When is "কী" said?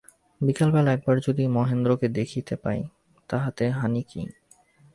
4.03-4.21